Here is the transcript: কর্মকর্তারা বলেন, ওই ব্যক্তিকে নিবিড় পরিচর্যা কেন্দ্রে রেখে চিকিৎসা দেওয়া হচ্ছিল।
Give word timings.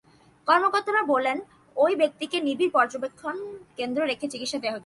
কর্মকর্তারা 0.47 1.01
বলেন, 1.13 1.37
ওই 1.75 1.93
ব্যক্তিকে 1.95 2.37
নিবিড় 2.41 2.71
পরিচর্যা 2.71 3.31
কেন্দ্রে 3.77 4.03
রেখে 4.05 4.27
চিকিৎসা 4.27 4.57
দেওয়া 4.57 4.75
হচ্ছিল। 4.75 4.79